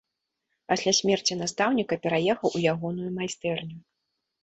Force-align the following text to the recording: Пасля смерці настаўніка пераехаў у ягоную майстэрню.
Пасля 0.73 0.93
смерці 1.01 1.37
настаўніка 1.43 2.01
пераехаў 2.07 2.49
у 2.61 2.65
ягоную 2.75 3.15
майстэрню. 3.23 3.77